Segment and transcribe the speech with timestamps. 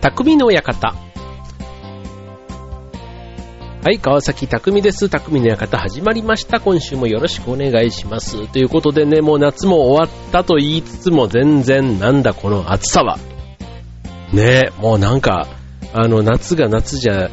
[0.00, 0.94] 匠の館。
[3.82, 5.10] はい、川崎匠です。
[5.10, 6.58] 匠の館始まりました。
[6.58, 8.50] 今週もよろしくお願いします。
[8.50, 13.18] ということでね、もう夏も終わったと言いつつも全然なんだこの暑さは。
[14.32, 15.46] ねもうなんか、
[15.92, 17.28] あの夏が夏じゃ、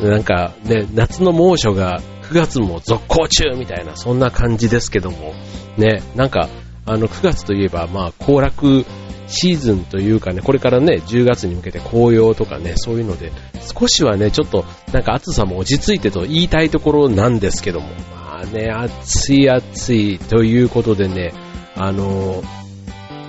[0.00, 5.34] なんかね、夏の猛暑が9月も続行中みたいな、そんな感じですけども、
[5.76, 6.48] ね、なんか、
[6.86, 8.86] あの9月といえば、まあ、行楽
[9.26, 13.32] シーズンというかね、これからね、10月に向けて紅葉とかね、そういうので、
[13.78, 21.32] 少しはね、ちょっとなんか暑さも落ち着いてと言いたいところなんですけども、まあね、暑い暑いということでね、
[21.74, 22.42] あの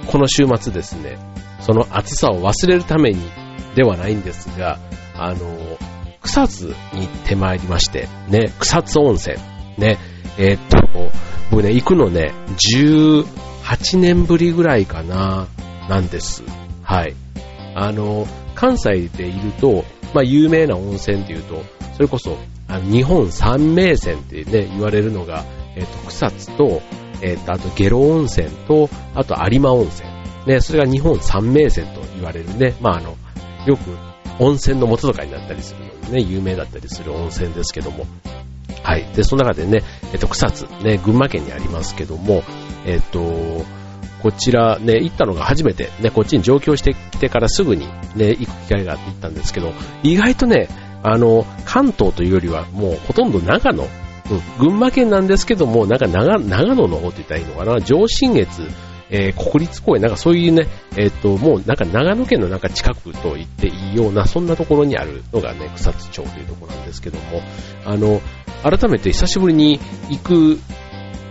[0.08, 1.18] この週末ですね、
[1.60, 3.20] その暑さを忘れるために
[3.76, 4.80] ではないんですが、
[5.16, 5.78] あの
[6.22, 9.38] 草津に行ってまいりまして、ね、草津温泉、
[9.78, 9.98] ね、
[10.38, 11.12] えー、っと、
[11.52, 12.34] 僕ね、行くのね、
[12.76, 15.48] 18年ぶりぐらいかな、
[15.90, 16.44] なんです。
[16.84, 17.16] はい。
[17.76, 26.82] あの、関西でいると、まあ、有名な温泉っていうと、それこそ、あの日本三名泉ってね、言われるのが、えっ、と、草津と、
[27.22, 30.10] えっ、と、あと下呂温泉と、あと有馬温泉。
[30.46, 33.18] ね、それが日本三名泉と言われるね、まあ、あの、
[33.66, 33.82] よく
[34.40, 38.06] 温泉の元とかになったりするのでね、有名だったりする温泉ですけども。
[38.84, 39.06] はい。
[39.16, 42.44] で、その中でね、えっ、と、草津、ね、群馬県にありますけども、
[42.86, 43.66] えっ、と、
[44.22, 50.68] こちらね、行ったのが初めて、ね、こっちに上京してきてからすぐにね、行く機会があって行ったんですけど、意外とね、
[51.04, 53.90] あの、関東というよりはもうほとんど長野、うん、
[54.60, 58.64] 群馬県なんですけども、なんか長長野の方って言ったらいいのかな、上信越、
[59.10, 67.42] えー、国立公園、なんかそういうね、えっ、と、もうなんか長野県のなんか近くと言っていいような、そんなところにあるのがね、草津町というところなんですけども、
[67.86, 68.22] あの、
[68.64, 70.60] 改めて久しぶりに行く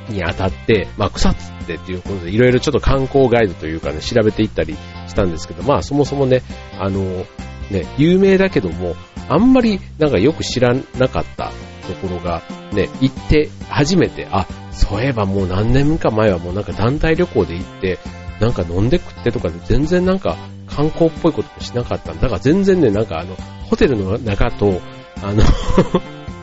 [0.09, 4.77] にあたって、まあ、草津ってっていうことで、いろいろちょっと観光ガイドというかね、調べていったり
[5.07, 6.43] したんですけど、まあ、そもそもね、
[6.79, 7.27] あの、
[7.71, 8.95] ね、有名だけども、
[9.29, 11.51] あんまりなんかよく知らなかった
[11.87, 17.99] ところが、ね、行って初めて、あ、そういえばもう何年か前はもうなんか団体旅行で行って、
[18.41, 20.37] なんか飲んで食ってとかで全然なんか
[20.69, 22.13] 観光っぽいこともしなかった。
[22.13, 23.35] んだから全然ね、なんかあの、
[23.69, 24.81] ホテルの中と、
[25.23, 25.43] あの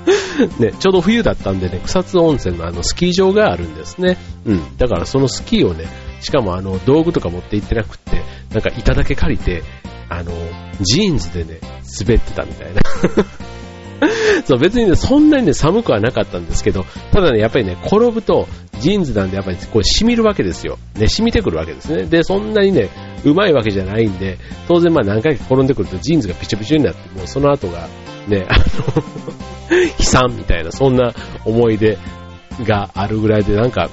[0.60, 4.18] ね、ちょうど冬だったんでね、草津温泉のあのスキー場があるんですね。
[4.46, 4.78] うん。
[4.78, 5.86] だからそのスキーをね、
[6.20, 8.22] しかもあの道具とか持って行ってなくって、
[8.52, 9.64] なんか板だけ借りて、
[10.10, 10.32] あの、
[10.82, 11.60] ジーンズでね、
[12.00, 12.82] 滑ってたみたいな。
[14.46, 18.48] そう、別にね、そんなにね、寒くはなかったんですけど、ただね、やっぱりね、転ぶと、
[18.80, 20.78] ジーンズなんでやっぱりこう染みるわけですよ。
[20.98, 22.04] ね、染みてくるわけですね。
[22.04, 22.90] で、そんなにね、
[23.24, 24.38] うまいわけじゃないんで、
[24.68, 27.88] 当然まあ何回か転んでくるとジーンズがピチョピチョになって、もうその後が、
[28.28, 28.64] ね、あの
[30.00, 31.14] 悲惨みたいな、そんな
[31.46, 31.98] 思い出
[32.66, 33.90] があるぐらいで、なんか、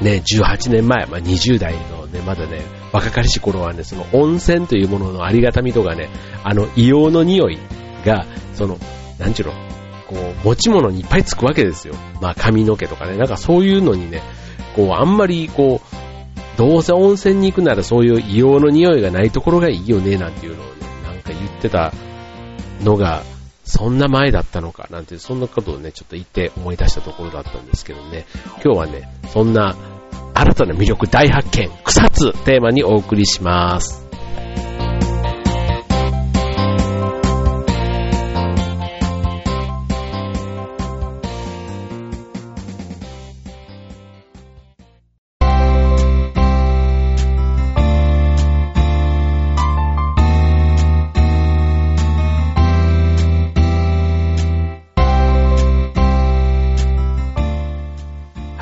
[0.00, 6.08] ね、18年前、まあ、20代のね、まだね、若かりし頃はね、その温泉というもののありがたみとかね、
[6.44, 7.58] あの、硫黄の匂い
[8.04, 8.78] が、その、
[9.18, 9.52] なんちゅうの、
[10.08, 11.94] こう、持ち物にいっぱいつくわけですよ。
[12.20, 14.22] まあ、髪の毛とかね、なんかそういうのにね、
[14.74, 20.72] こう、あんまり、こう、どうせ温泉に行くならそういう硫黄の匂いがないところがいいよね、なんていうのをね、
[21.04, 21.92] なんか言ってた
[22.82, 23.22] のが、
[23.64, 28.26] そんな前だったのかなんて、そんなことをね、ちょっと言って思い出したところだったんですけどね、
[28.64, 29.76] 今日はね、そんな
[30.34, 34.01] 新たな魅力大発見、草津テーマにお送りします。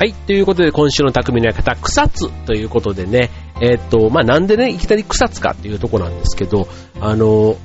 [0.01, 0.13] はい。
[0.13, 3.29] ということで、今週の匠の館、草津ということでね、
[3.61, 6.67] えー、と、まあ、なんでね、いきなり草津かっていうところなんですけど、
[6.99, 7.55] あの、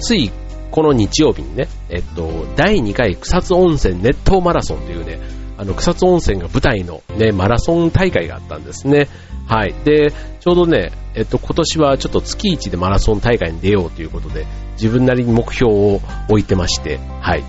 [0.00, 0.32] つい
[0.72, 5.20] この日曜日にね、えっと、第2回草津温泉熱湯マラソンというね、
[5.56, 9.06] あの、草津温泉が舞台のね、マラソン大会があったんですね。
[9.46, 9.74] はい。
[9.84, 17.44] で、ちょうどね、えっと、今年はちょっと月1でマラソン大会に出ようということで、自分なりに目標を置いてまして、はい。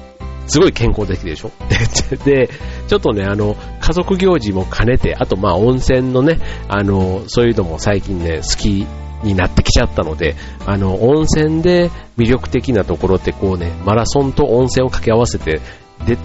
[0.48, 1.52] すごい健康的でしょ？
[2.26, 2.50] で、
[2.88, 8.86] ちょっとね、あの、家族行事も兼ねて、あとまあ温泉のね、あの、そういうのも最近ね、好き
[9.24, 15.62] になってきちゃったので、あの、温泉で魅力的なところってこうね、マラソンと温泉を掛け合わせて、
[16.06, 16.18] で、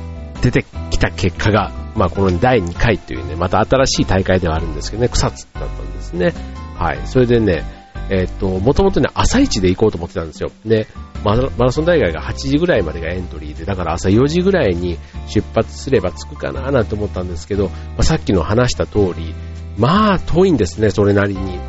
[0.42, 6.32] 出てきた結果が、まあこの第2回というね、また新しい大会ではあるんですけどね、草津だったんですね。
[6.78, 7.00] はい。
[7.04, 7.64] それでね、
[8.10, 10.50] えっ、と、もともとね、朝一で行こうと思ってたんですよ。
[10.66, 10.88] で、
[11.24, 14.98] マラソン大会が8時ぐらいまでがエントリーで、だから朝4時ぐらいに
[15.28, 19.34] 出発すれば着くかななんて思ったんですけど、まあ、さっきの話した通り、
[19.78, 21.40] まあ遠いんですね、それなりに。
[21.40, 21.60] うん。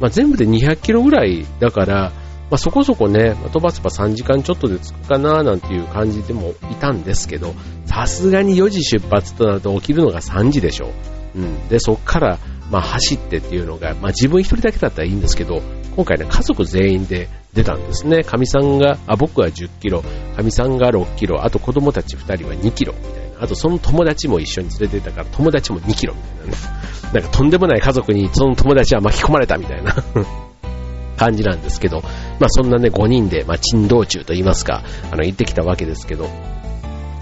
[0.00, 2.12] まあ、全部で200キロぐらいだから、
[2.50, 7.54] まあ、そこそこね、飛ばせば3時間ちょっとで着くかななんていう感じでもいたんですけど、
[7.86, 10.90] さすがに4時出発となると起きるのが3時でしょ。
[11.34, 11.68] うん。
[11.68, 12.38] で、そっから、
[12.70, 15.62] まあ、走ってっていうのが、まあ、自分一人だけだったらいいんですけど、
[15.96, 18.22] 今回ね、家族全員で出たんですね。
[18.22, 20.02] かみさんが、あ、僕は10キロ、
[20.36, 23.42] かみさんが6キロ、あと子供たち2人は2キロ、みたいな。
[23.42, 26.78] あとその友達も一緒に連れてたから、友達も2キロ、みたいなね。
[27.14, 29.96] なんかとんでもない家族にその友達は巻き込まれたみたいな
[31.16, 32.02] 感じなんですけど、
[32.38, 36.28] まあそんなね、5人で、まあ珍道中と言いますか、あの、行ってきたわけですけど、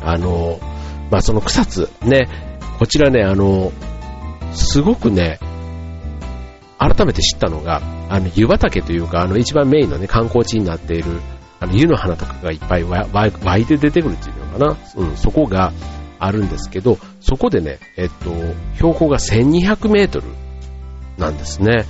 [0.02, 0.58] あの、
[1.10, 2.28] まあその草津、ね、
[2.78, 3.72] こちらね、あの、
[4.56, 5.38] すごくね、
[6.78, 11.20] 改めて知ったのが、あの、湯畑というか、あの、一番メインのね、観光地になっている、
[11.60, 14.76] あの、湯の花とかがいっぱい湧いて出てくるっていうのかな。
[14.96, 15.72] うん、そこが
[16.18, 18.30] あるんですけど、そこでね、えっと、
[18.74, 20.26] 標高が1200メートル
[21.18, 21.84] なんですね。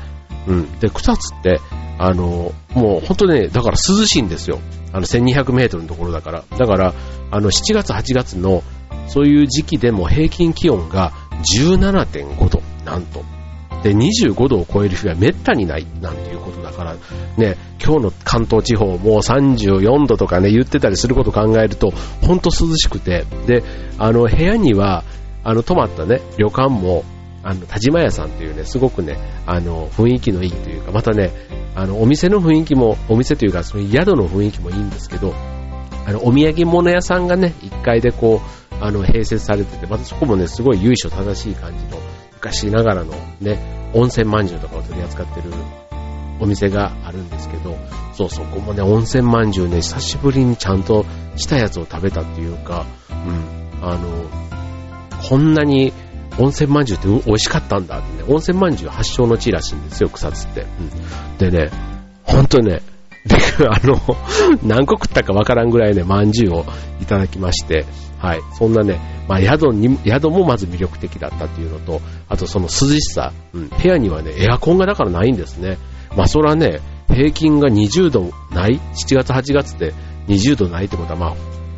[0.46, 0.78] うん。
[0.78, 1.60] で、草津って、
[1.98, 4.60] あの、もう本当ね、だから涼しいんですよ。
[4.92, 6.44] あの、1200メートルのところだから。
[6.56, 6.94] だから、
[7.30, 8.62] あの、7月、8月の、
[9.08, 11.12] そういう時期でも平均気温が
[11.54, 13.24] 17.5度、なんと。
[13.82, 16.96] で、25度を超える日はめったにない、なんていうことだから、
[17.36, 21.90] ね、今日の関東地方もう34度とかね、言ってたりすることを考えると、
[22.22, 23.62] ほんと涼しくて、で、
[23.98, 25.04] あの、部屋には、
[25.44, 27.04] あの、泊まったね、旅館も、
[27.44, 29.16] あの、田島屋さんっていうね、すごくね、
[29.46, 31.30] あの、雰囲気のいいというか、またね、
[31.76, 35.34] あの、お店の雰囲気も、お店というか、その宿の雰囲気もいいんですけど、
[36.06, 42.00] あの、お土産物屋さんがね、1階でこう、あの、併設されてて、またそこもね、すごい由緒正しい感じの、
[42.34, 43.58] 昔ながらのね、
[43.92, 45.50] 温泉まんじゅうとかを取り扱ってる
[46.38, 47.76] お店があるんですけど、
[48.12, 51.04] そうそこもね、温泉まんじゅうね、久しぶりにちゃんと
[51.36, 54.08] したやつを食べたっていうか、うん、あの、
[55.28, 55.92] こんなに
[56.38, 60.66] 温泉まんじゅうって美味しかったんだってね、温泉まんじゅう発祥の地らしいんですよ、草津って。
[61.40, 61.70] うん、でね、
[62.22, 62.82] ほんとね、
[63.68, 64.00] あの、
[64.62, 66.64] 何個食ったかわからんぐらいね、まんじゅうを
[67.00, 67.84] いただきまして、
[68.18, 75.78] はい、そんなね、まあ、宿に、宿もまず魅力的だったっていうのと、あとその涼しさ、うん、部屋にはね、エアコンがだからないんですね。
[76.16, 79.94] まあ、それはね、平均が20度ない ?7 月、8月で
[80.28, 81.34] 20度ないってことは、まあ、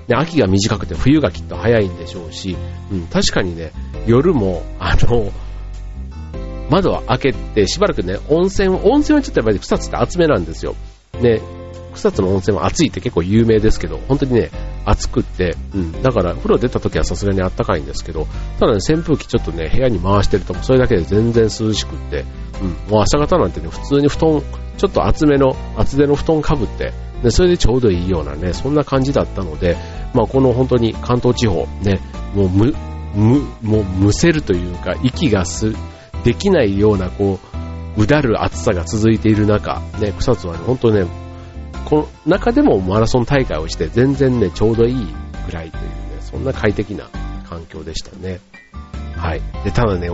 [0.08, 2.56] ね、秋が短くて冬がきっと早いんでしょうし、
[2.90, 3.72] うん、確かにね、
[4.06, 5.30] 夜も、あの、
[6.70, 10.74] 窓を開けて、しばらくね、温泉、温泉はちょっとやっぱり草津って厚めなんですよ。
[11.20, 11.40] ね、
[11.94, 14.50] 草津の温泉は暑いって結構有名ですけど、本当にね、
[14.84, 18.26] 暑くって、うん、だから風呂出た時はさすがに暖かいんですけど、
[18.58, 22.24] ただね、扇風機ちょっとね、部屋に回してると、それだけで全然涼しくって、
[22.62, 24.42] うん、もう朝方なんてね、普通に布団、
[24.76, 26.92] ちょっと厚めの、厚手の布団かぶって、
[27.22, 29.76] で、それでちょうどいいようなね、そんな感じだったので、
[30.14, 32.00] まあこの本当に関東地方、ね、
[32.34, 32.74] もうむ、
[33.14, 35.74] む、もうむせるというか、息がす、
[36.24, 37.57] できないような、こう、
[37.98, 41.04] うだる暑さが続いている中、ね、草津はね、本当ね、
[41.84, 45.06] この中でもマラソン大会をして全然ね、ちょうどいい
[45.46, 45.90] ぐらいというね、
[46.20, 47.08] そんな快適な
[47.48, 48.40] 環境でしたね。
[49.16, 49.42] はい。
[49.64, 50.10] で、ただね、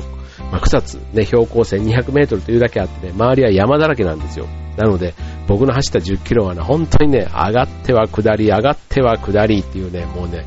[0.51, 4.47] まあ、草津、ね、標高1200メートルというだけあってね、周りは山だらけなんですよ。
[4.79, 5.15] なので、
[5.47, 10.47] 僕の走った10キロはね、本当にね、上がっては下り、上がっては下りっていうね、もうね、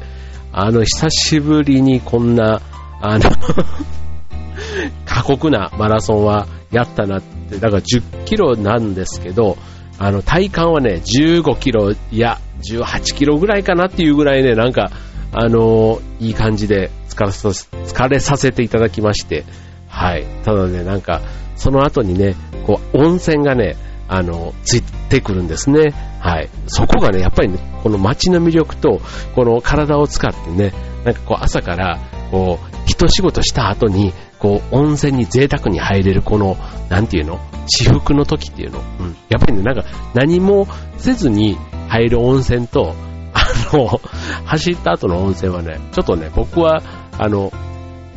[0.51, 2.61] あの、久しぶりにこんな、
[2.99, 3.29] あの
[5.17, 9.57] 過酷なマラソンはやったなって、だから10キロなんですけど、
[9.97, 14.91] あの、体感はね、15キロや18キロぐらいかなっていうぐらいね、なんか、
[15.31, 19.43] あのー、いい感じで疲れさせ、疲れさせていただきまして、
[19.87, 20.23] はい。
[20.43, 21.21] ただね、なんか、
[21.55, 22.35] その後にね、
[22.67, 23.75] こう、温泉がね、
[24.07, 25.95] あの、ついてくるんですね。
[26.19, 26.49] はい。
[26.67, 29.01] そこがね、やっぱりね、この街の魅力と、
[29.33, 31.97] この体を使ってね、なんかこう、朝から、
[32.29, 36.57] こう、一仕事した後に、こう、温泉に贅沢に入れる、この、
[36.89, 37.39] なんていうの？
[37.67, 38.79] 私服の時っていうの？
[38.99, 39.15] うん。
[39.29, 40.67] やっぱりね、なんか、何も
[40.97, 41.57] せずに
[41.89, 42.95] 入る温泉と、
[43.33, 43.99] あの、
[44.45, 46.81] 走った後の温泉はね、ちょっとね、僕は、
[47.17, 47.51] あの、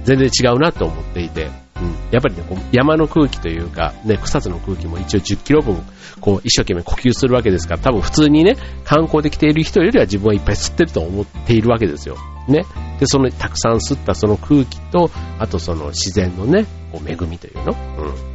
[0.04, 1.50] 全然違うなと思っていて、
[1.80, 5.82] うん、やっぱりね、こう山の空気というか、ね、草津の空気も一応10キロ分、
[6.20, 12.16] こう、一生懸命呼吸するわけですから、多分普通にね、観光で来ている人よりは自分はいっぱい吸ってると思っているわけですよ。
[12.48, 12.64] ね。
[12.98, 17.76] で、その、たくさん吸ったその空気と、あとその自然のね、こう恵みというの、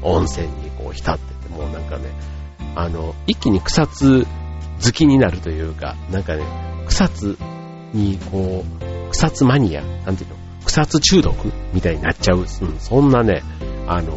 [0.04, 2.12] うん、温泉にこう浸ってて、もうなんかね、
[2.76, 4.26] あの、一気に草津
[4.84, 6.44] 好きになるというか、なんかね、
[6.88, 7.38] 草津
[7.94, 10.35] にこう、草津マニア、なんていうの、
[10.66, 13.44] 草津中毒みたいになっちゃう、うん、そんなね、
[13.88, 14.12] あの、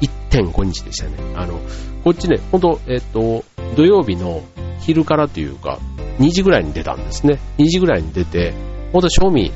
[0.00, 1.16] 1.5日でしたね。
[1.36, 1.60] あの、
[2.04, 3.44] こっちね、ほんと、えっ、と、
[3.76, 4.42] 土曜日の
[4.80, 5.78] 昼からというか、
[6.18, 7.38] 2時ぐらいに出たんですね。
[7.58, 8.54] 2時ぐらいに出て、
[8.92, 9.52] ほんと賞味、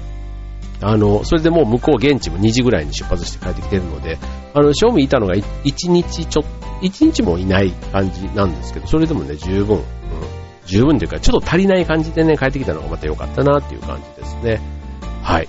[0.81, 4.19] あの、それでもう向こう現地も2時ぐらいに出発して帰ってきてるので、
[4.55, 6.45] あの、賞味いたのが1日ちょっ
[6.83, 9.85] 一日もいない感じなんですけど、それでもね、十分、うん、
[10.67, 14.61] 十分というか、ちょっと足りない感じでね、帰ってきたのがまた良かったなっていう感じですね。
[15.23, 15.49] はい。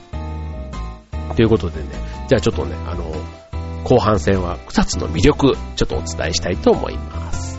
[1.37, 1.89] ということでね、
[2.27, 3.13] じゃあちょっとね、あの、
[3.83, 7.56] 後半戦は草津の魅力、ちょっとお伝えしたいと思います。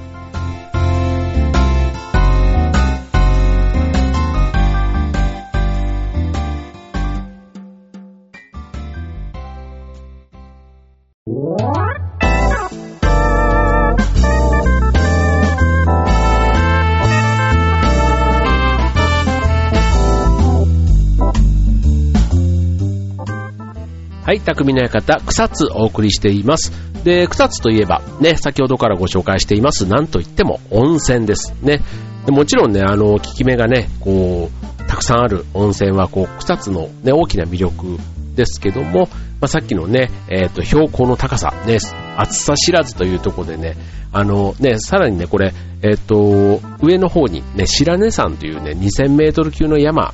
[24.29, 26.71] はい、匠の館、草津お送りしています。
[27.03, 31.81] で、草津といえば、ね、先ほどからご紹介しています、なんといっても温泉ですね。
[32.27, 37.97] でもちろんね、あの、効き目がね、こう、たくさんある温泉は、こう、草津のね、大きな魅力
[38.37, 39.09] ですけども、
[39.41, 41.79] まあ、さっきのね、えっ、ー、と、標高の高さ、ね、
[42.19, 43.79] 暑さ知らずというところでね、
[44.13, 50.13] あのね、さらにね、これ、えっ、ー、と、上の方にね、白根山というね、2000メートル級の山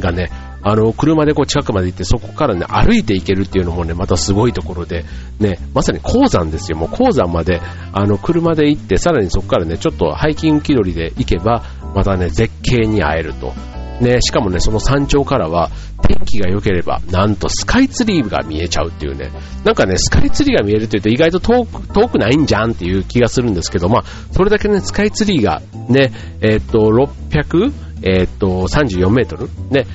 [0.00, 0.32] がね、
[0.68, 5.06] あの、車でこう近くまで行って、そこからね、歩いて行けるっていうのもね、またすごいところで、
[5.40, 6.76] ね、まさに鉱山ですよ。
[6.76, 13.54] もう鉱山まで、あの、車で行って、さらにそこからね、ちょっとハイキング気取りで行けば、またね、絶景に会えると。
[14.02, 15.70] ね、しかもね、その山頂からは、
[16.06, 19.30] 天気が良ければ、なんとスカイツリーが見えちゃうっていうね。
[19.64, 27.72] なんかね、スカイツリーが見えるって言うと意外と遠く、遠くないんじゃんっていう気がするんですけど、まあ、それだけね、スカイツリーがね、えー、っと、600、
[28.02, 29.86] えー、っと、34メートルね、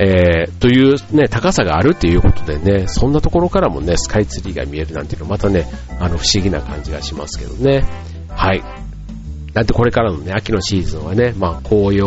[0.00, 5.66] えー、というね、高さがあるっていうことでね、そんなところからもね、スカイツリーが見えるなんていうのまたね、
[5.98, 7.84] あの、不思議な感じがしますけどね。
[8.28, 8.62] はい。
[9.52, 12.06] だってこれからのね、秋のシーズンはね、まあ、紅葉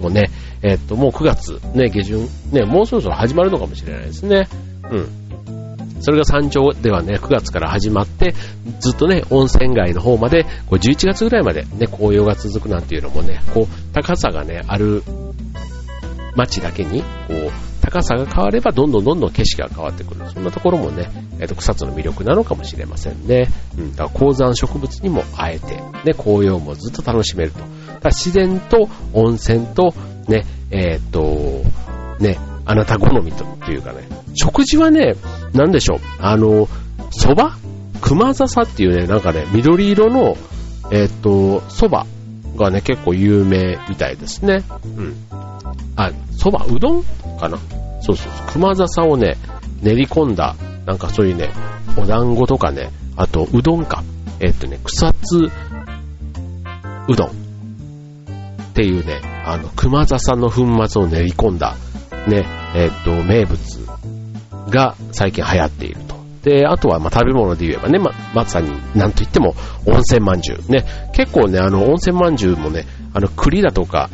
[0.00, 0.30] もね、
[0.62, 4.46] え、っと、もう9月、ね、下旬、ね、もうそろそろ始まるのかもしれないですね。
[4.90, 5.08] うん。
[6.00, 8.34] それが山頂ではね、9月から始まって、
[8.80, 15.02] ずっとね、温泉街の方まで、こう11月ぐらいまでね、紅葉が続くなんていうのもね、こう、高さがね、ある
[16.38, 20.20] 街だけに、こう、高さが変わればどんどんどんどん景色が変わってくる。
[20.32, 23.48] そんなところもね、えっ、ー、と、草津の魅力なのかもしれませんね。
[23.76, 27.60] うん、だから高山植物にも会えて、ね、紅葉もずっと楽しめると。
[28.00, 29.94] だ自然と温泉と、
[30.28, 31.64] ね、えっ、ー、と、
[32.22, 35.16] ね、あなた好みというかね、食事はね、
[35.54, 36.66] なんでしょう、あの、
[37.10, 37.56] 蕎麦？
[38.00, 40.36] 熊笹っていうね、なんかね、緑色の、
[40.92, 42.08] えっ、ー、と、蕎麦
[42.58, 44.62] がね、結構有名みたいですね。
[44.84, 45.16] うん。
[45.98, 47.02] あ、蕎麦、うどん
[47.38, 47.58] かな？
[48.00, 48.52] そうそうそう。
[48.52, 49.36] 熊笹をね、
[49.82, 50.54] 練り込んだ、
[50.86, 51.50] なんかそういうね、
[51.96, 54.04] お団子とかね、あと、うどんか。
[54.40, 55.50] えっとね、草津
[57.08, 57.32] うどんっ
[58.74, 61.74] ていうね、あの、熊笹の粉末を練り込んだ、
[62.28, 63.58] ね、えっと、名物
[64.70, 66.16] が最近流行っていると。
[66.44, 70.70] で、あとは、ま、食べ物で言えばね、ま、まさに、なんといっても、温泉まんじゅう。
[70.70, 74.08] ね、結構ね、あの、温泉まんじゅうもね、あの、栗だとか、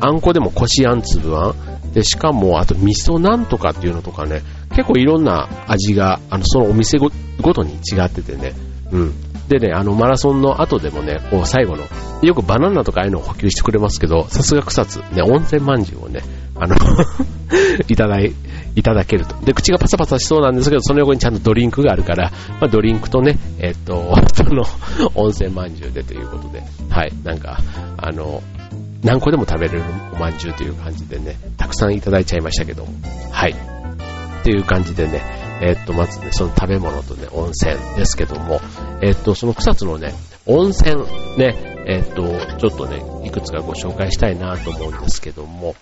[0.00, 1.92] あんこでもこしあん粒あん？
[1.92, 8.54] で、しかも、あと味噌なんとかっていうのとかね、結構いろんな味が、あの、そのお店ごとに違っててね、
[8.92, 9.14] うん。
[9.48, 11.84] でね、あの、マラソンの後でもね、こう、最後の、
[12.22, 16.22] よくバナナとかああいうのを補給してくれますけど、さすが草津、ね、温泉まんじゅうをね、
[16.54, 16.76] あの
[17.88, 18.32] いただい、
[18.76, 19.34] いただけると。
[19.44, 22.30] で、口がパサパサしそうなんですけど、その横にちゃんとドリンクがあるから、
[22.60, 24.62] まあ、ドリンクとね、えっと、 その、
[25.16, 27.58] 温泉まんじゅうでということで、はい、なんか、
[27.96, 28.40] あの、
[29.02, 32.86] 何個でも食べれるおまんじゅうという感じでね、たくさんいただいちゃいましたけど、
[33.30, 33.52] はい。
[33.52, 35.22] っていう感じでね、
[35.62, 38.60] えー、っと、まずね、その食べ物とね、温泉ですけども、
[39.02, 40.14] えー、っと、その草津のね、
[40.46, 40.96] 温泉
[41.36, 45.74] ね、えー、っと、ちょっとね、いくつかご紹介したいなと思うんですけども、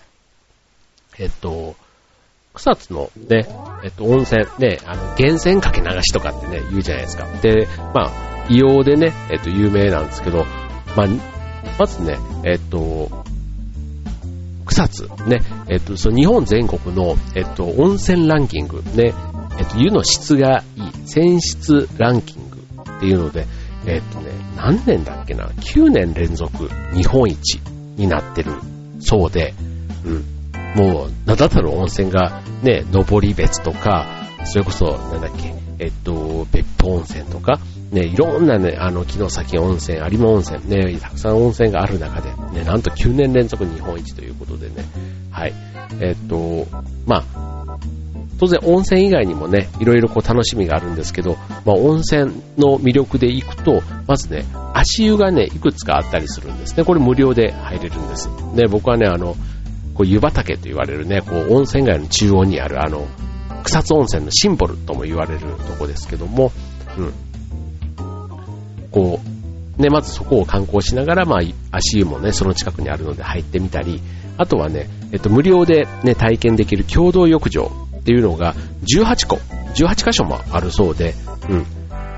[1.17, 1.75] えっと、
[2.53, 3.47] 草津のね、
[3.83, 7.25] えっと、温泉、ね、あの、源泉かけ流しとかってね、言うじゃないですか。
[7.41, 8.11] で、まあ、
[8.49, 10.45] 硫黄でね、えっと、有名なんですけど、
[10.95, 11.07] まあ、
[11.77, 13.09] まずね、えっと、
[14.65, 19.13] 草津、ね、えっと、その日本全国の、えっと、温泉ランキング、ね、
[19.59, 22.57] えっと、湯の質がいい、泉質ランキング
[22.97, 23.45] っていうので、
[23.85, 27.59] えっとね、何年だっけな、9年連続日本一
[27.95, 28.53] になってる
[28.99, 29.53] そうで、
[30.05, 30.39] うん。
[30.75, 34.05] もう、名だたる温泉がね、登別とか、
[34.45, 37.59] それこそ、なんだっけ、えっと、別府温泉とか、
[37.91, 44.85] ね、いろんなね、あの、木の崎温泉、有馬温泉、ね、たくさん温泉がある中で、ね、なんと9年連続日本一ということでね、
[45.31, 45.53] はい。
[45.99, 46.67] えっと、
[47.07, 47.49] まあ、
[48.39, 56.85] 当然温泉以外にもね、いろいろこう楽しみがあるんですけど、まあ、温泉の魅力で行くと、まずね、足湯がね、いくつかあったりするんですね。
[56.85, 58.29] これ無料で入れるんです。
[58.53, 59.35] ね、僕はね、あの、
[59.93, 63.05] こう湯畑と言われるね、こう温泉街の中央にあるあの、
[63.63, 66.53] 草津温泉のシンボルとも言われるとこですけども、
[66.97, 67.13] うん。
[68.91, 69.19] こ
[69.77, 71.39] う、ね、まずそこを観光しながら、まあ、
[71.71, 74.01] 足湯もね、その近くにあるので入ってみたり、
[74.37, 79.37] あとはね、えっと、無料でね、体験できる共同浴場っていうのが18個、
[79.75, 81.13] 18箇所もあるそうで、
[81.49, 81.65] うん。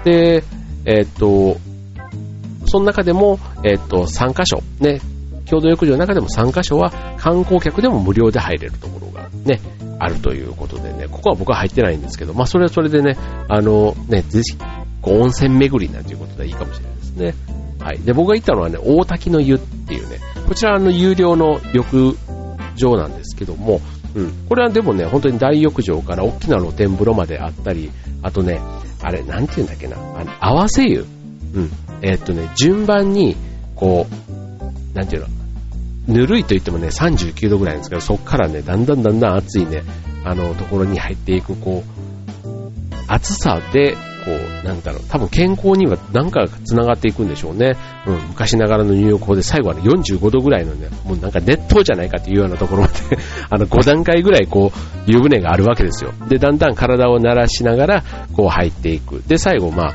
[0.03, 0.43] で、
[0.85, 1.57] えっと、
[2.65, 5.01] その中でも、えっと、3箇所、ね、
[5.45, 9.59] 共同浴場の中でも3箇所は観光客でも無料で入れるところがね、
[9.99, 13.17] あるということでね、ここは僕は入ってないんですけど、まあそれはそれでね、
[13.49, 14.57] あのね、ぜひ、
[15.01, 17.33] こう温泉巡りなんていうことでいいかもしれないですね。
[17.79, 17.99] はい。
[17.99, 22.17] で、僕が行ったのはね、大滝の湯っていうね、こちらの有料の浴
[22.75, 23.81] 場なんですけども、
[24.13, 24.31] うん。
[24.47, 27.91] これはでもね、本当に大浴場から大きな露天風呂まであったり、
[28.21, 28.59] あとね、
[29.01, 31.05] あれ、なんて言うんだっけな、あの、合わせ湯。
[31.53, 31.71] うん。
[32.01, 33.35] えー、っとね、順番に、
[33.75, 35.27] こう、なんていうの、
[36.07, 39.83] ぬるいと言ってもね、39度ぐらいなんですけど、そこからね、だんだんだんだん暑いね、
[40.23, 42.01] あの、ところに入っていく、こう、
[43.07, 47.75] 暑さで、こう、なんだろう、多分健康には何か繋がっていくんでしょうね。
[48.05, 52.93] うん、昔ながらの入浴法で最後はね、45度ぐらいのね、もうなんか熱湯じゃないかっていうようなところまで
[53.49, 56.13] あの、5段階ぐらいこう、湯船があるわけですよ。
[56.27, 59.23] で、だんだん体を慣らしながら、こう入っていく。
[59.27, 59.93] で、最後、まあ、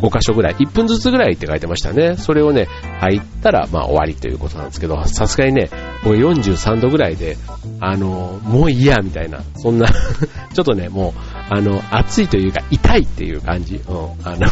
[0.00, 2.16] 5箇所ぐらい、1分ずつぐらいって書いてましたね。
[2.16, 2.68] それをね、
[3.00, 5.70] 入ったら、まあ終わりということなんですけど、さすがにね、
[6.04, 7.36] もう43度ぐらいで、
[7.80, 9.86] あの、もういいや、みたいな、そんな
[10.54, 11.12] ちょっとね、もう、
[11.50, 13.80] あの、暑いというか、痛いっていう感じ。
[13.88, 14.46] うん、あの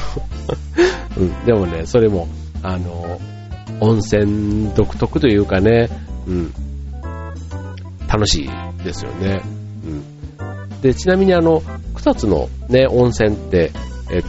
[1.17, 2.29] うん、でもね、それも、
[2.63, 3.21] あの、
[3.81, 5.89] 温泉独特というかね、
[6.27, 6.53] うん、
[8.09, 9.43] 楽しいですよね。
[9.85, 10.81] うん。
[10.81, 11.63] で、ちなみにあの、
[11.95, 13.73] 草津のね、温泉って、
[14.11, 14.29] えっと、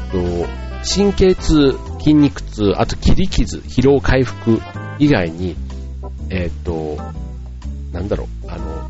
[0.84, 4.62] 神経痛、筋肉痛、あと切り傷、疲労回復
[5.00, 5.56] 以外に、
[6.30, 6.98] えっ、と、
[7.92, 8.88] なんだろう、あの、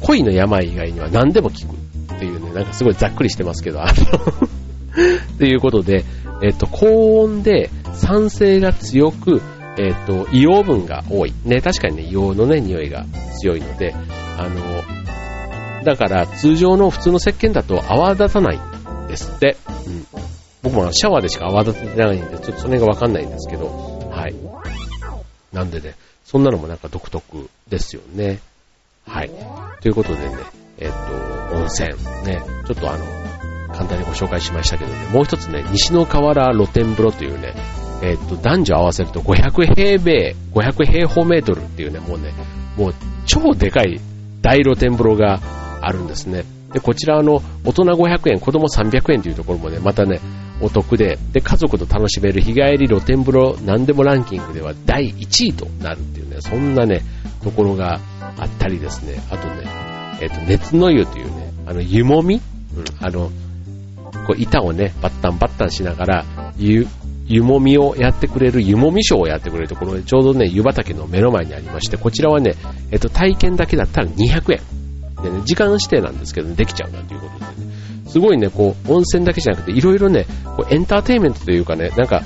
[0.00, 3.92] 恋の病以外には何でも効くっていうね、なんかすごいざっくりしてますけど、あの
[5.38, 6.04] ということで、
[6.42, 9.40] えっ、と、高温で酸性が強く、
[9.78, 11.34] えっ、と、硫黄分が多い。
[11.44, 13.04] ね、確かにね、硫黄のね、匂いが
[13.40, 13.94] 強いので、
[14.36, 19.56] あの、だから通常の普通の石鹸だと泡立たないんですって。
[19.86, 20.06] うん。
[20.62, 23.66] 僕もシャワーでしか泡立ててないんで、ちょっとその辺がわかんないんですけど、
[24.10, 24.34] はい。
[25.52, 25.94] なんでね、
[26.30, 28.38] そんなのもなんか独特ですよね。
[29.04, 29.30] はい。
[29.80, 30.36] ということでね、
[30.78, 31.88] えっ、と、温泉、
[32.24, 33.04] ね、ちょっとあの、
[33.74, 37.52] 簡単にご紹介しましたけどね、もう一つね、西の河原露天風呂というね、
[38.04, 42.32] えっ、と、男女合わせると500平米、500平方メートルっていうね、もうね、
[42.76, 42.94] もう
[43.26, 44.00] 超でかい
[44.40, 45.40] 大露天風呂が
[45.80, 46.44] あるんですね。
[46.72, 50.20] で、こちらあの大人500円、子供300円というところもね、またね、
[50.60, 57.02] お得で、で、家族と楽しめる日帰り露天風呂何でもランキングでは第1位となるっていうね、そんなね、
[57.42, 58.00] ところが
[58.38, 59.64] あったりですね、あとね、
[60.20, 63.30] えっ、ー、と、熱の湯というね、あの、湯もみうん、あの、
[64.26, 66.24] こう、板をね、バッタンバッタンしながら、
[66.58, 66.86] 湯、
[67.26, 72.54] 湯もみをやってくれる湯もみショーをやってくれるところで、ちょうどね、湯畑の目の前にありまして、こちらはね、
[72.90, 74.60] えっ、ー、と、体験だけだったら200円。
[75.22, 77.69] でね、時間指定なんですけど、ね、できちゃうなんていうことでね、
[78.10, 82.22] すごいね、こう、温泉だけじゃなくて、いろいろね、こうエンターテインメントというかね、なんか、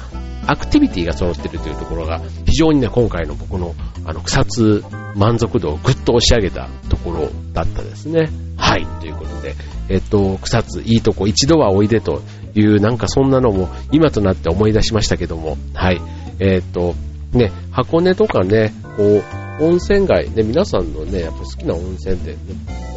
[0.47, 8.31] アクティビティが揃ってるというところが、非常にね、今回の僕の、あの、草津満足度をぐっと押し上げたところだったですね。
[8.57, 9.55] はい、ということで、
[9.89, 12.23] えっと、草津、いいとこ、一度はおいでと
[12.55, 16.01] いう、なんかそんなのも、今となって思い出しましたけども、はい、
[16.41, 16.95] えっと、
[17.33, 19.03] ね、箱根とかね、こ
[19.61, 22.39] う、温泉街、ね、皆さんのね、やっぱ好きな温泉で、ね、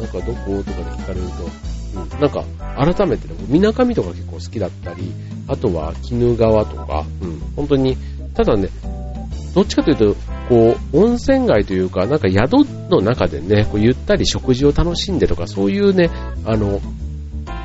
[0.00, 2.44] なんかどことかで聞かれると、うん、なんか、
[2.76, 5.12] 改めてね、みなかみとか結構好きだったり、
[5.46, 7.96] あとは鬼怒川とか、うん、本当に、
[8.34, 8.68] ただね、
[9.54, 10.14] どっちかというと、
[10.48, 12.52] こう、温泉街というか、なんか宿
[12.90, 16.10] の中でね、こうゆったり食事を楽しんでとか、そういうね、
[16.44, 16.80] あの、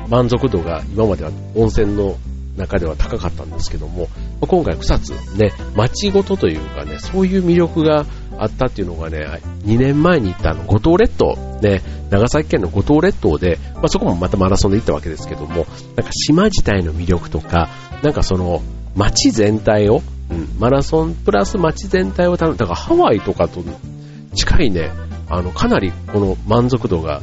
[0.08, 2.16] 満足度が今までは温泉の
[2.56, 4.08] 中では高かったんですけども、
[4.40, 8.06] 今回草津、ね、街ごとというかね、そういう魅力が
[8.38, 9.26] あったっていうのがね、
[9.64, 17.68] 2年前に行ったあの五島列島、ね、長崎県の五島列島で、まあ、そこもまたマラソンで行ったわけですけども、なんか島自体の魅力とか、
[18.02, 18.62] なんかその
[18.94, 23.62] 街全体を、うん、マラソンプラス街全体をだからハワイとかと
[24.34, 24.90] 近いね、
[25.28, 27.20] あの、かなりこの満足度が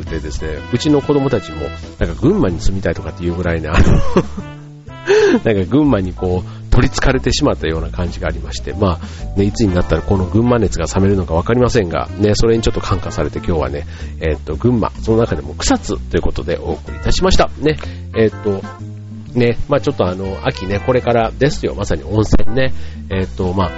[0.00, 1.62] くてですね、うちの子供たちも、
[1.98, 3.78] なんか群馬に住みたいとかっていうぐらいね、あの
[5.44, 13.86] なんか群馬にこう、取り憑かれてしまったような感じがありまして、まあ、ね、いつになったらこの群馬熱が冷めるのかわかりませんが、ね、それにちょっと感化されて今日はね、
[14.20, 17.50] えー、っと、群馬、その中でも草津ということでお送りいたしました。
[17.60, 17.78] ね、
[18.14, 18.62] えー、っと、
[19.38, 22.74] ね、まあちょっとあの、秋ね、これからですよ、まさに温泉ね、
[23.10, 23.70] えー、っと、まあ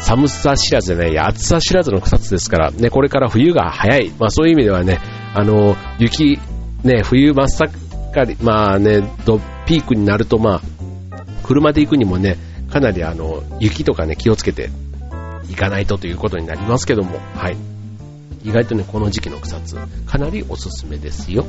[0.00, 4.12] 寒さ知らずでね、暑さ知らずの草津ですから、ね、これから冬が早い。
[4.18, 4.98] まあそういう意味ではね、
[5.34, 6.38] あの、雪、
[6.84, 9.00] ね、冬真っ盛り、まあね、
[9.66, 10.60] ピークになるとまあ、
[11.42, 12.36] 車で行くにもね、
[12.70, 14.70] かなりあの、雪とかね、気をつけて
[15.48, 17.56] 行かないとということになりますけども、はい。
[18.44, 21.44] 意外とね、この時期の草津、かなりおすすめですよ。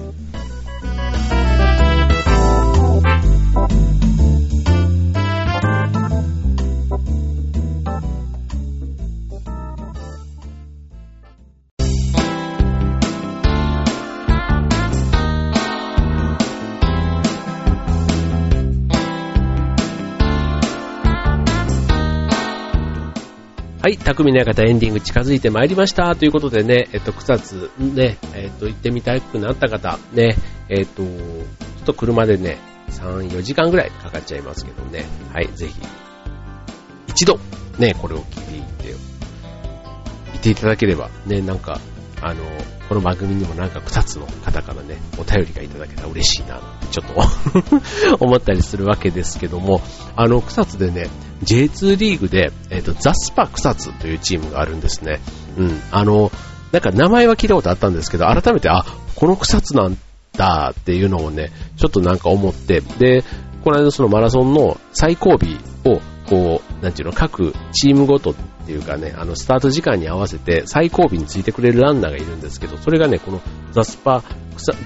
[23.86, 26.16] はい、匠の館エンディング近づいてまいりました。
[26.16, 30.36] ということでね、えっと、草津ね、えっと、行ってみたくなった方、ね、
[30.70, 31.12] えっと、ちょ
[31.84, 32.58] っと車でね、
[32.90, 35.76] 3、4時間ぐらいかかっちゃいますけどね、はい、ぜひ、
[37.10, 37.38] 一度、
[37.78, 41.80] ね、これを聞いていって、いていただければ、ね、なんか、
[42.22, 42.44] あの、
[42.88, 49.82] この番組にもなんか草津の方からね、お便りがいただけたら嬉しいなちょっと 思ったりするわけですけども、
[50.16, 51.10] あの、草津でね、
[51.44, 55.20] J2 リーグで、えっ、ー、と、ザスパ草津というチームがあるんですね。
[55.58, 55.82] うん。
[55.92, 56.32] あの、
[56.72, 59.98] なんか名前は聞いたことあったんですけど、改めて、あ、この草津なん
[60.38, 63.24] だっていうのをね、ちょっとなんか思って、で、
[63.64, 73.40] この間そのマラソンの最後尾をこう、なんていうの、各チームごとっていうかね、あの、スタート時間に合わせて最後尾についてくれるランナーがいるんですけど、それがね、この
[73.72, 74.24] ザスパ、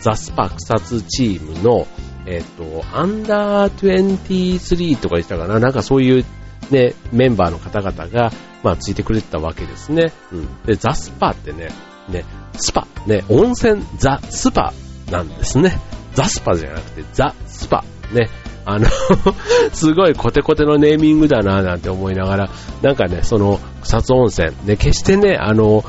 [0.02, 1.88] ザスパ草津チームの、
[2.26, 6.26] えっ、と、アンダー23とか言ってたかな、なんかそういう
[6.72, 10.12] ね、メンバーの方々が、まあ、ついてくれてたわけですね。
[10.34, 10.64] うん。
[10.66, 11.70] で、ザスパってね、
[12.10, 12.26] ね、
[12.58, 14.74] スパ、ね、温泉ザスパ
[15.10, 15.80] なんですね。
[16.16, 17.86] ザスパじゃなくてザスパ。
[18.12, 18.30] ね、
[18.66, 18.88] あの
[19.74, 22.50] すごいコテコテのネーミングだななんて思いながら、
[22.82, 25.84] なんかね、その草津温泉、ね、決してね、あの、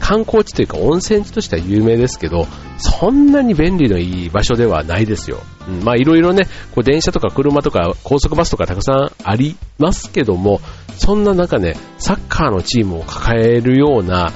[0.00, 2.46] 観光地というか温泉地としては有名ですけど、
[2.78, 5.40] そんなに便利のいい場所ではないですよ。
[5.68, 10.60] うん、まあいろいろね、こう電車とか車とか高速バスとかたくさんありますけども、
[10.96, 14.32] そんな中ね、サッカーのチームを抱えるような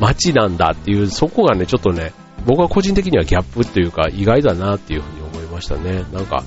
[0.00, 2.12] 街なんだっていう、そこがね、ちょっとね、
[2.46, 6.04] 僕は個人的にはギャップというか意外だなっていうふうに思いましたね。
[6.12, 6.42] なんか、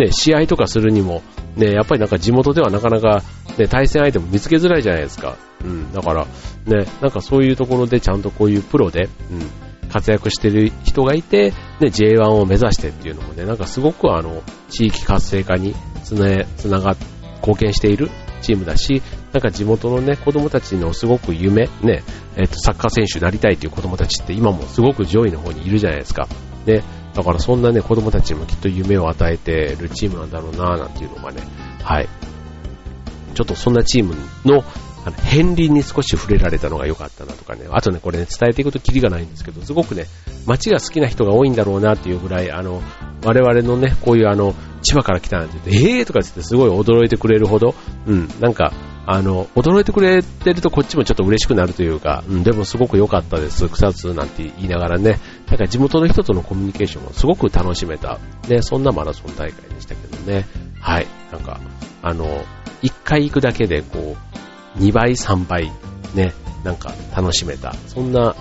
[0.00, 1.22] ね、試合とかするにも、
[1.56, 3.22] ね、やっぱりなんか地元ではなかなか、
[3.58, 5.36] ね、対戦相手も見つけづらいじゃないですか。
[5.62, 16.96] うん、だから、ね、なんかそういうところでちゃんとこういうプロで、うん、活躍してる人がいて、ね、J1 を目指してっていうのもね、なんかすごくあの、地域活性化につな、つなが、
[17.40, 18.10] 貢献している
[18.42, 22.02] チームだし、なんか地元のね、子供たちのすごく夢、ね、
[22.36, 26.28] えっ、と、サッカー選手になりたいという子供たちって今もすごく上位の方にいるじゃないですか。
[26.64, 26.82] で、
[27.14, 31.42] だからそんなね、子供たちにもきっと夢を与えてるチームなんだろうなぁなんていうのがね、
[31.82, 32.08] はい。
[33.34, 34.64] ちょっとそんなチームの、
[35.04, 37.66] あの、片鱗に少し触れられたのが良かったなとかね。
[37.70, 40.06] あとね、これね、伝えていくとキリがないんですけど、すごくね、
[40.46, 42.82] 街が好きな人が多いんだろうなっていうぐらい、あの、
[43.24, 47.74] 我々のね、こういうあの、千葉から来たなんて言って、えーとか言ってすごい驚いてくれるほど、
[48.06, 48.72] うん、なんか、
[49.06, 55.18] あの、驚いてくれてるとこっちもちょっと嬉しくなるというか、うん、でもすごく良かったです、草津なんて言いながらね、
[55.50, 60.46] なんか地元の人とのコミュニケーションもすごく楽しめた、ね、そんなマラソン大会でしたけどね、
[60.80, 61.60] はい、なんか、
[62.02, 62.44] あの、
[62.82, 64.16] 1回行くだけでこ
[64.76, 65.72] う、2倍、3倍、
[66.14, 66.32] ね、
[66.62, 68.36] なんか楽しめた、そんな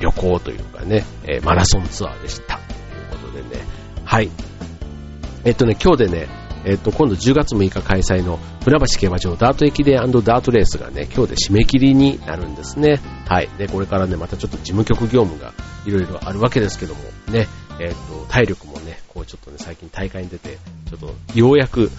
[0.00, 2.58] 旅行というかね、えー、マラソンツアーでした。
[2.58, 3.64] ということでね、
[4.04, 4.30] はい。
[5.44, 6.28] えっとね、今日でね、
[6.64, 13.00] えっと、今度10月6日開催の船橋競馬場ダート駅伝ダートレースがね、今日で締め切りになるんですね。
[13.28, 13.48] はい。
[13.58, 15.52] で、これからね、またちょっと事務局業務が
[15.86, 17.00] いろいろあるわけですけども、
[17.30, 17.46] ね、
[17.80, 21.90] えっと、体力もね、こうちょっとね、最近大会に出て、ちょっとようやく、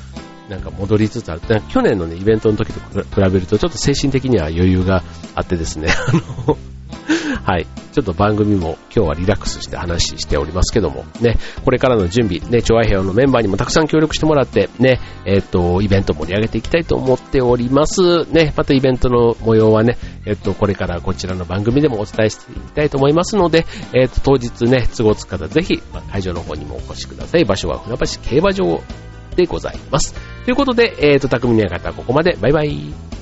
[0.49, 1.41] なんか戻りつつある。
[1.69, 5.03] 去年のね、イベントの時と比べると、ちょっと精神的には余裕が
[5.35, 6.11] あってですね、あ
[6.47, 6.57] の、
[7.45, 7.67] はい。
[7.93, 18.25] ちょっと番組も今日はリラックスして話しておりますけども、ね、これからの準備、ね、調和平和のメンバーにもたくさん協力してもらって、ね、えっ、と、イベント盛り上げていきたいと思っております。
[18.33, 25.77] ね、またイベントの模様はね、えっ、と、これからこちらの番組でもお伝えしていきたいと思いますので、えっ、と、当日ね、都合つく方ぜひ、
[26.11, 27.45] 会場の方にもお越しください。
[27.45, 28.81] 場所は船橋競馬場
[29.35, 30.15] でございます。
[30.45, 32.35] ということで、えっ、と、匠の館ここまで。
[32.41, 33.14] バイバイ。